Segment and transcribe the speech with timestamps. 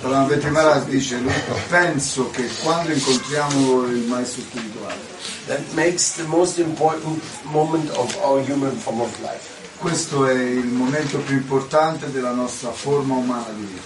[0.00, 1.32] Pranavati Maharaj dice, lui,
[1.68, 4.98] penso che quando incontriamo il maestro spirituale,
[5.46, 9.58] that makes the most important moment of our human form of life.
[9.78, 13.82] questo è il momento più importante della nostra forma umana di vita.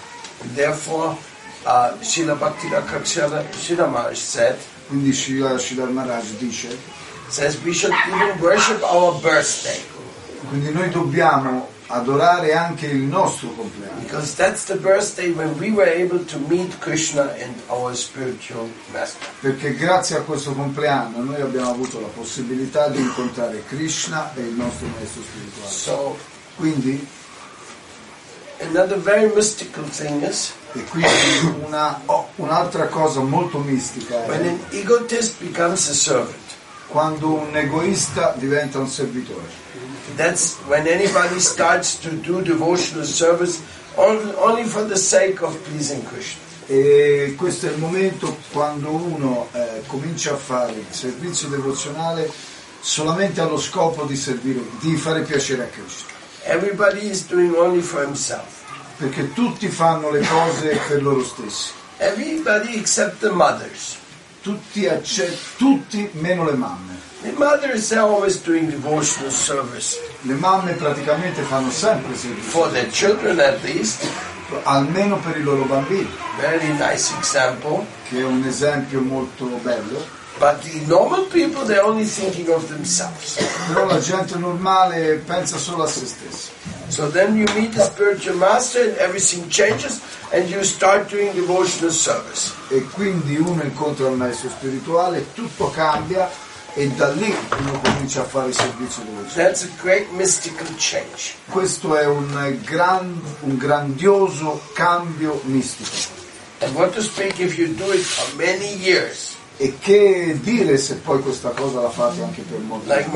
[0.55, 1.17] Therefore,
[1.65, 2.69] uh, Srila Bhakti
[3.05, 4.57] Srila Maharaj said,
[4.89, 6.77] Quindi Srila Sridhar Maharaj dice,
[7.29, 9.81] says we should even worship our birthday
[10.49, 15.91] quindi noi dobbiamo adorare anche il nostro compleanno, because that's the birthday when we were
[15.91, 19.29] able to meet Krishna and our spiritual master.
[19.41, 24.55] perché grazie a questo compleanno noi abbiamo avuto la possibilità di incontrare Krishna e il
[24.55, 25.71] nostro maestro spirituale.
[25.71, 26.17] So
[26.57, 27.07] Quindi,
[28.61, 31.09] another very mystical thing is e quindi
[31.65, 36.35] una- oh, un'altra cosa molto mistica when è an egotist becomes a servant.
[36.95, 39.49] Quando un egoista diventa un servitore.
[40.15, 43.61] That's when anybody starts to do devotional service
[43.97, 46.41] only, for the sake of pleasing Krishna.
[46.67, 52.31] E questo è il momento quando uno eh, comincia a fare il servizio devozionale
[52.79, 56.13] solamente allo scopo di servire, di fare piacere a Krishna.
[56.45, 58.63] Everybody is doing only for himself.
[58.99, 61.73] Perché tutti fanno le cose per loro stessi.
[61.97, 64.03] Everybody except the mothers.
[64.45, 66.93] Tutti, acce- tutti meno le mamme.
[67.23, 72.87] The mothers are always doing devotional service Le mamme praticamente fanno sempre servizio, for their
[72.91, 74.07] children at least.
[74.65, 76.07] almeno per i loro bambini,
[76.39, 77.87] Very nice example.
[78.11, 80.05] che è un esempio molto bello.
[80.39, 83.39] But the normal people, they're only thinking of themselves.
[83.69, 86.51] Però la gente normale pensa solo a se stessa.
[86.89, 90.01] So then you meet the spiritual master and everything changes
[90.33, 92.53] and you start doing devotional service.
[92.71, 96.29] E quindi uno incontra il maestro spirituale, tutto cambia
[96.75, 99.51] e da lì uno comincia a fare il servizio devozionale.
[99.51, 101.35] That's a great mystical change.
[101.49, 106.23] Questo è un, gran- un grandioso cambio mistico.
[106.61, 110.97] And what to speak if you do it for many years, E che dire se
[110.97, 113.09] poi questa cosa la fate anche per molti like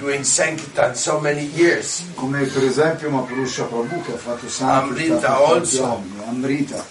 [0.00, 2.02] doing Sankirtan so many years.
[2.14, 5.84] Come per esempio Maharusha Prabhu che ha fatto santo Amrita also.
[5.84, 6.84] anni, Amrita.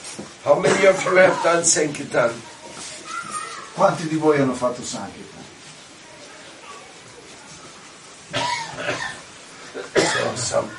[0.44, 2.32] How many of you have done Sankirtan?
[3.74, 5.44] Quanti di voi hanno fatto Sankirtan?
[9.94, 10.70] So some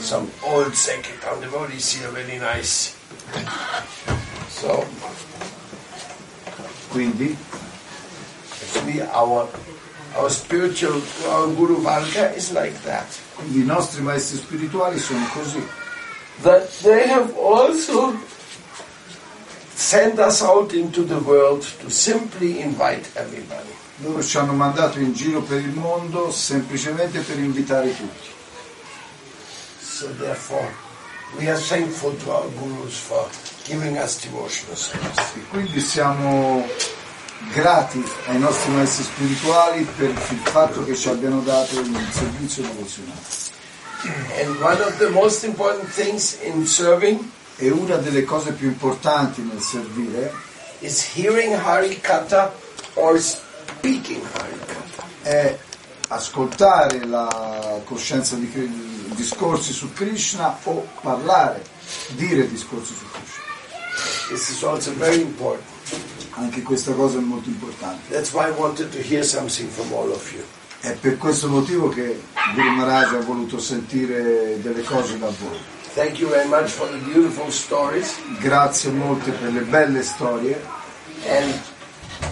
[0.00, 2.94] some old Sankirtan devotees here, very nice.
[4.48, 4.86] So
[6.92, 7.36] Quindi
[9.12, 9.48] our
[10.14, 13.08] our spiritual our Guru Varga is like that.
[13.34, 15.62] quindi i nostri maestri spirituali sono così.
[16.42, 18.14] That they have also
[19.74, 23.72] sent us out into the world to simply invite everybody.
[24.02, 28.28] Loro ci hanno mandato in giro per il mondo semplicemente per invitare tutti.
[29.80, 30.70] So therefore,
[31.38, 33.28] we are thankful to our gurus for
[33.64, 35.34] giving us devotional service.
[35.36, 36.66] E quindi siamo
[37.52, 43.20] grati ai nostri maestri spirituali per il fatto che ci abbiano dato il servizio devozionale.
[44.40, 47.20] And one of the most important things in serving
[47.58, 50.32] E una delle cose più importanti nel servire
[50.80, 52.52] is hearing Harikatha
[52.94, 55.04] or speaking Harikatha.
[55.22, 55.56] è
[56.12, 58.50] ascoltare la coscienza di
[59.14, 61.62] discorsi su Krishna o parlare,
[62.10, 63.42] dire discorsi su Krishna.
[64.28, 65.68] This is also very important.
[66.34, 68.10] Anche questa cosa è molto importante.
[68.10, 70.42] That's why I wanted to hear something from all of you.
[70.80, 72.20] È per questo motivo che
[72.54, 75.58] Guru Maharaj ha voluto sentire delle cose da voi.
[75.94, 80.58] Thank you very much for the beautiful stories Grazie molte per le belle storie
[81.28, 81.60] and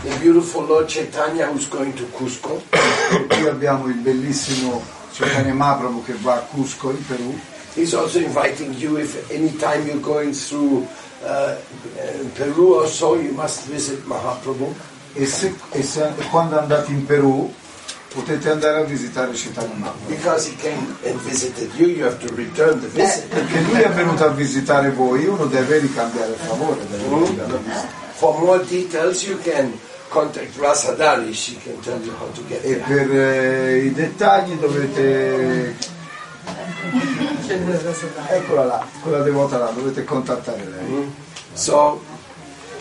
[0.02, 2.60] the beautiful Lord Chaitanya who's going to Cusco.
[2.70, 7.38] E qui abbiamo il bellissimo Chaitanya Mahaprabhu che va a Cusco in Perù
[7.74, 10.86] He's also inviting you if anytime you're going through
[11.22, 11.56] uh, uh,
[12.34, 14.74] Peru or so, you must visit Mahaprabhu.
[15.14, 17.52] e, se- e se- quando andate in Perù
[18.12, 22.34] potete andare a visitare Chaitanya Mahaprabhu Because he came and visited you, you have to
[22.34, 23.26] return the visit.
[23.28, 27.58] perché lui è venuto a visitare voi uno deve ricambiare il favore deve ricambiare la
[27.58, 27.98] visita.
[28.14, 29.72] For more details, you can
[30.10, 31.32] contact Rasadari.
[31.32, 35.76] She can tell you how to get e per eh, i dettagli dovete
[38.28, 42.00] eccola là quella devota là dovete contattare lei So,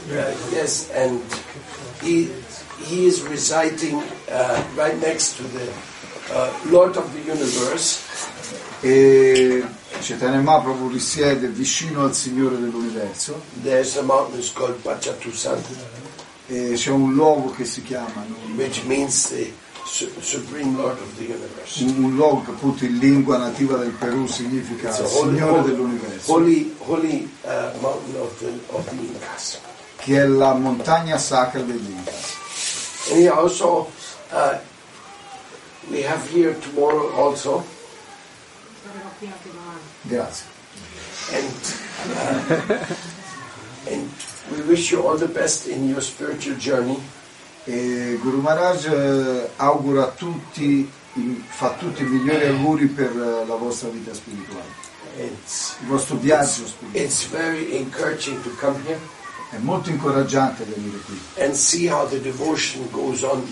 [0.09, 1.21] uh, yes, and
[2.01, 2.29] he,
[2.85, 4.01] he is reciting
[4.31, 5.67] uh, right next to the
[6.31, 7.99] uh, Lord of the Universe.
[8.81, 9.65] e
[10.01, 15.61] Chaitanya Mahaprabhu risiede vicino al Signore dell'Universo There's a mountain called Pachatusan,
[16.49, 18.25] e c'è un luogo che si chiama
[18.55, 19.53] which means the
[19.85, 21.83] su- supreme Lord of the universe.
[21.83, 26.31] Un, un log, appunto in lingua nativa del Perù, significa It's holy, Signore holy, dell'universo,
[26.33, 27.49] holy, holy uh,
[27.81, 29.59] mountain of the, of the Incas.
[29.97, 32.11] che è la montagna sacra degli Inca.
[33.11, 33.89] And also,
[34.31, 34.57] uh,
[35.89, 37.63] we have here tomorrow also,
[40.07, 40.45] Grazie.
[41.31, 41.75] and
[42.15, 42.95] uh,
[43.87, 44.09] and
[44.51, 46.97] we wish you all the best in your spiritual journey.
[47.65, 50.89] E Guru Maharaj eh, augura a tutti,
[51.49, 54.87] fa tutti i migliori auguri per eh, la vostra vita spirituale,
[55.17, 57.05] It's il vostro viaggio spirituale.
[57.05, 58.99] it's very encouraging to come here
[59.51, 63.43] È molto incoraggiante venire qui and see how the devotion goes on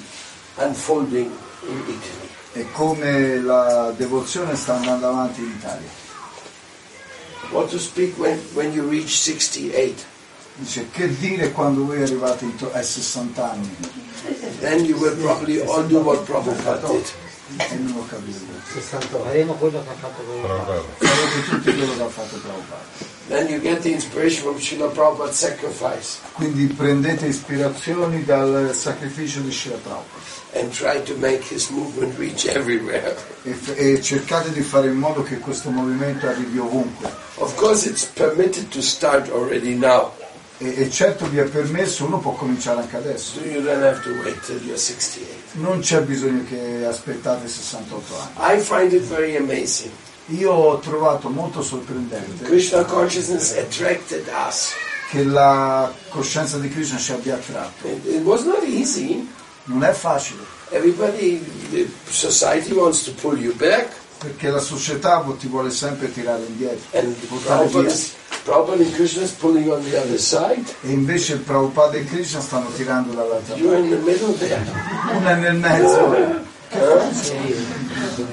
[0.56, 1.30] unfolding
[1.68, 2.30] in Italy.
[2.54, 5.90] e come la devozione sta andando avanti in Italia.
[7.52, 10.06] What to speak when, when you reach 68?
[10.58, 13.76] Dice che dire quando voi arrivate to- ai 60 anni?
[14.60, 17.06] Then you will probably all do what Prabhupada did.
[17.60, 18.40] E non ho capito.
[19.24, 23.06] Faremo quello che ha fatto con Farete tutti quello che ha fatto Prabhupada.
[23.30, 29.52] Then you get the inspiration from Srila Prabhupada's sacrifice Quindi prendete ispirazioni dal sacrificio di
[29.52, 33.16] Srila Prabhupada and try to make his movement reach everywhere.
[33.44, 37.10] e, f- e cercate di fare in modo che questo movimento arrivi ovunque.
[37.36, 40.12] Of course, it's permitted to start already now,
[40.60, 43.40] E, e certo vi è permesso, uno può cominciare anche adesso.
[43.40, 45.60] so you don't have to wait till you're 68.
[45.60, 48.58] Non c'è bisogno che aspettate 68 anni.
[48.58, 49.92] I find it very amazing.
[50.28, 52.44] Io ho trovato molto sorprendente
[55.10, 57.88] che la coscienza di Krishna ci abbia attratto.
[59.70, 61.40] Non è facile, Everybody,
[61.72, 66.98] the society wants to pull you back, perché la società ti vuole sempre tirare indietro,
[66.98, 67.16] and
[68.48, 70.64] Prabhupada, and Krishna is pulling on the other side.
[70.84, 73.62] E invece Prabhupada e Krishna stanno tirando dall'altra parte.
[73.62, 74.64] You're in the middle there.
[75.14, 76.46] Uno è nel mezzo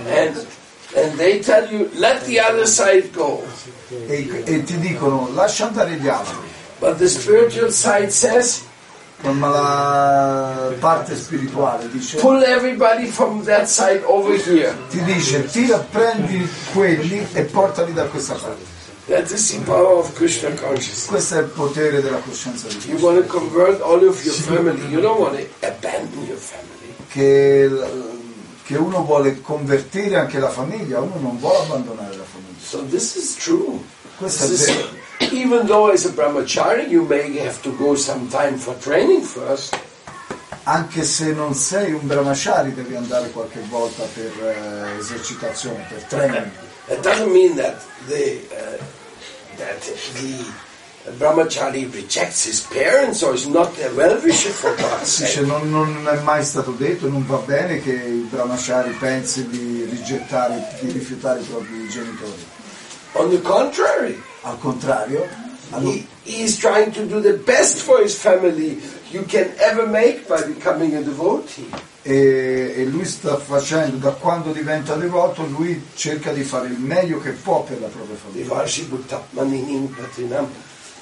[0.07, 0.47] And,
[0.97, 3.43] and they tell you, let the other side go.
[4.07, 6.37] e, e ti dicono lascia andare gli altri,
[6.79, 8.63] But the spiritual side says,
[9.23, 14.75] ma la parte spirituale dice, pull everybody from that side over here.
[14.91, 18.74] ti dice tira, prendi quelli e portali da questa parte.
[19.07, 21.07] That is the power of Krishna consciousness.
[21.07, 23.07] Questo è il potere della coscienza di You Dio.
[23.07, 24.87] want to convert all of your family.
[24.89, 26.95] You don't want to abandon your family.
[27.09, 27.71] Che,
[28.65, 32.59] che uno vuole convertire anche la famiglia, uno non vuole abbandonare la famiglia.
[32.59, 33.79] So this is true.
[34.17, 35.35] Questo This è is, vero.
[35.35, 39.77] even though as a brahmachari you may have to go some time for training first,
[40.67, 46.51] Anche se non sei un brahmachari devi andare qualche volta per eh, esercitazione, per training.
[46.89, 48.79] That doesn't mean that the uh,
[49.59, 49.81] that
[50.21, 50.45] the
[51.19, 55.47] brahmachari rejects his parents or is not their well-wisher for God's Dice, sake.
[55.47, 60.67] non, non è mai stato detto, non va bene che il brahmachari pensi di rigettare,
[60.81, 62.45] di rifiutare i propri genitori.
[63.13, 65.27] On the contrary, Al contrario,
[65.81, 68.79] he, he is trying to do the best for his family
[69.11, 71.67] you can ever make by becoming a devotee.
[72.07, 77.19] E, e lui sta facendo, da quando diventa devoto, lui cerca di fare il meglio
[77.19, 78.45] che può per la propria famiglia.
[78.45, 80.47] Devarshi buddhatmaninim patinam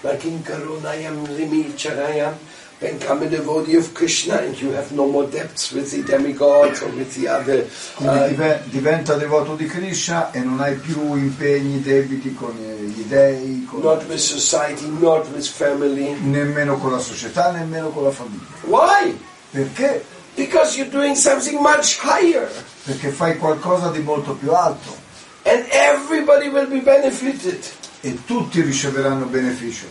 [0.02, 2.34] lakin karunayam limi charayam
[2.79, 6.88] become a devotee of Krishna and you have no more debts with the demigods or
[6.96, 11.81] with the other Quindi uh, dive- diventa devoto di Krishna e non hai più impegni,
[11.81, 16.17] debiti con eh, gli dei, con- not with society, not with family.
[16.20, 18.46] nemmeno con la società, nemmeno con la famiglia.
[18.62, 19.17] Why?
[19.50, 20.05] Perché?
[20.34, 22.48] Because you're doing something much higher
[22.84, 24.96] Perché fai qualcosa di molto più alto
[25.44, 27.62] and everybody will be benefited.
[28.01, 29.86] e tutti riceveranno beneficio.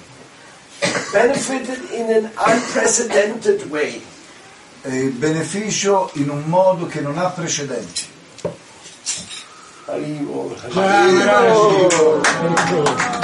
[1.12, 4.01] Benefited in an unprecedented way.
[4.83, 8.07] E il beneficio in un modo che non ha precedenti.
[9.86, 10.71] Hari Bol, Hari
[11.91, 13.20] Sometimes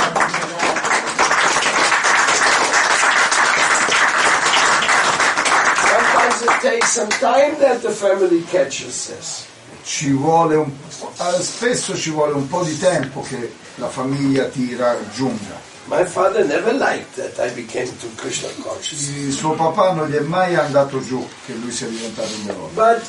[6.68, 9.46] it takes some time that the family catches this.
[9.84, 14.76] Ci vuole un, eh, spesso ci vuole un po' di tempo che la famiglia ti
[14.76, 15.66] raggiunga.
[15.86, 19.08] My father never liked that I became too Krishna conscious.
[19.08, 22.74] Il suo papà non gli è mai andato giù che lui sia diventato un devoto.
[22.74, 23.02] But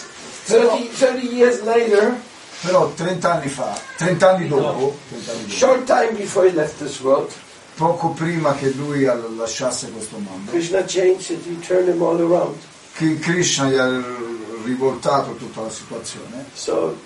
[0.46, 2.14] 30, 30 years later,
[2.60, 6.78] Però 30 anni fa, 30 anni dopo, 30 anni dopo, short time before he left
[6.78, 7.30] this world,
[7.76, 9.02] poco prima che lui
[9.36, 12.56] lasciasse questo mondo, Krishna changed it, he turned him all around.
[12.98, 14.02] Che Krishna gli ha
[14.64, 16.96] rivoltato tutta la situazione, So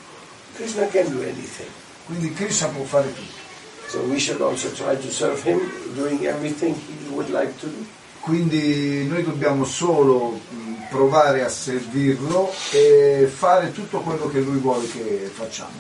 [0.55, 1.69] Krishna can do anything.
[2.07, 3.41] quindi Krishna può fare tutto.
[3.89, 5.61] So we should also try to serve him,
[5.95, 7.85] doing everything he would like to do.
[8.21, 14.87] Quindi noi dobbiamo solo mh, provare a servirlo e fare tutto quello che lui vuole
[14.89, 15.73] che facciamo.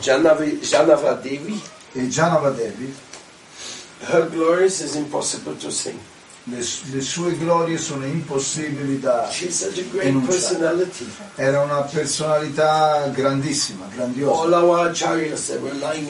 [0.00, 1.60] Janavi, Janava Devi,
[1.92, 2.92] E Janava Devi,
[4.08, 5.98] her glories is impossible to sing.
[6.44, 9.28] Le, le sue glorie sono impossibili da...
[10.06, 10.90] Enunciare.
[11.34, 14.40] Era una personalità grandissima, grandiosa.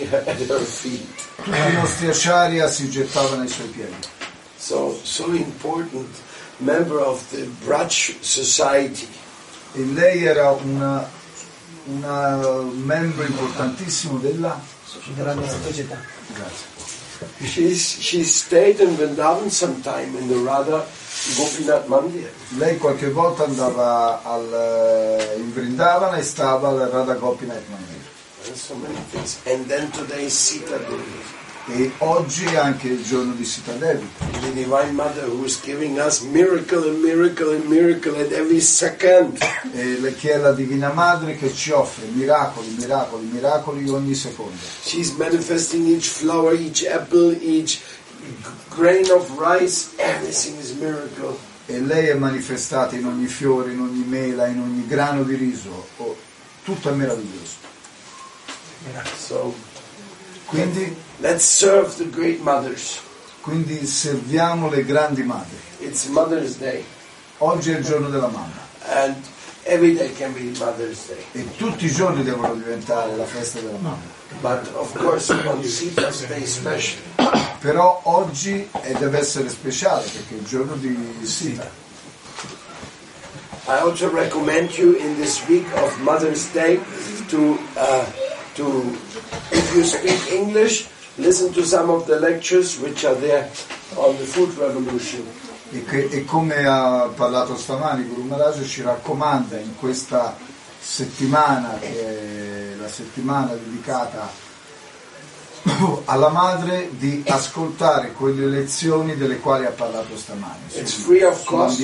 [1.43, 3.95] Tutti i nostri acharya si gettavano ai suoi piedi.
[4.57, 6.09] So, so important
[6.59, 9.09] member of the Braj Society.
[9.73, 11.09] E lei era una,
[11.85, 12.37] una
[12.73, 14.61] membro importantissimo della...
[15.15, 15.97] Grande società.
[16.35, 16.80] Grazie.
[17.45, 20.87] She's, she stayed in Vrindavan sometime in the Radha
[21.37, 22.31] Gopinath Mandir.
[22.57, 28.09] Lei qualche volta andava al, in Vrindavana e stava al Radha Gopinath Mandir.
[28.47, 29.39] And so many things.
[29.45, 31.23] And then today Sita Devi,
[31.73, 34.07] E oggi è anche il giorno di Sita Devi,
[34.41, 39.39] the Divine Mother who is giving us miracle and miracle and miracle at every second.
[39.73, 44.57] e le- che è la Divina Madre che ci offre miracoli, miracoli, miracoli ogni secondo.
[44.83, 47.81] She's manifesting each flower, each apple, each
[48.75, 49.91] grain of rice.
[49.97, 51.37] Everything is miracle.
[51.67, 55.87] E lei è manifestata in ogni fiore, in ogni mela, in ogni grano di riso.
[55.99, 56.17] Oh,
[56.65, 57.59] tutto è meraviglioso.
[59.17, 59.55] So
[60.51, 63.01] Quindi, let's serve the great mothers.
[63.41, 65.57] quindi serviamo le grandi madri.
[65.79, 66.85] It's Mother's Day,
[67.39, 69.15] Oggi è il giorno della mamma and
[69.65, 71.25] every day can be Mother's Day.
[71.33, 74.19] e tutti i giorni devono diventare la festa della mamma.
[74.41, 77.01] But of course, on Sita's Day special.
[77.61, 81.69] Però oggi eh, deve essere speciale perché è il giorno di Sita.
[83.67, 86.81] I also recommend you in this week of Mother's Day
[87.29, 88.05] to, uh,
[88.61, 88.67] to
[89.57, 90.87] if you speak English,
[91.17, 93.49] listen to some of the lectures which are there
[93.97, 95.25] on the food revolution.
[95.73, 100.37] E, che- e come ha parlato stamani Guru Maharaj ci raccomanda in questa
[100.81, 104.29] settimana che è la settimana dedicata
[106.07, 111.79] alla madre di ascoltare quelle lezioni delle quali ha parlato stamani It's free of cost.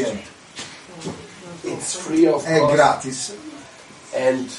[1.62, 3.34] It's free of È cost, gratis
[4.12, 4.50] and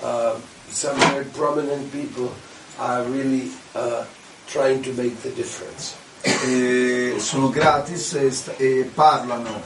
[0.00, 0.32] uh,
[0.72, 2.32] some very prominent people
[2.78, 4.04] are really uh,
[4.46, 5.96] trying to make the difference.
[6.22, 9.60] e sono gratis e, e parlano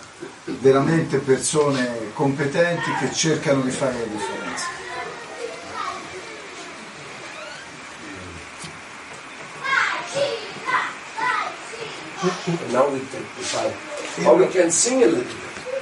[0.44, 4.66] veramente persone competenti che cercano di fare la differenza.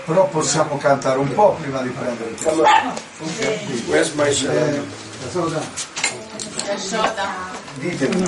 [0.05, 2.69] Però possiamo cantare un po' prima di prendere il Come
[5.33, 5.51] on.
[5.51, 7.57] Where's my Eh, shalom?
[7.81, 8.23] Ditemi.